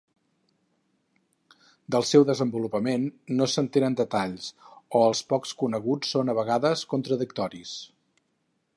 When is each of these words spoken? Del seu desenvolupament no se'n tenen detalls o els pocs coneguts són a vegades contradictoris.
Del 1.95 2.07
seu 2.13 2.25
desenvolupament 2.29 3.05
no 3.41 3.49
se'n 3.57 3.69
tenen 3.77 3.99
detalls 4.01 4.49
o 5.01 5.05
els 5.11 5.23
pocs 5.35 5.55
coneguts 5.63 6.15
són 6.17 6.35
a 6.35 6.39
vegades 6.43 6.87
contradictoris. 6.97 7.81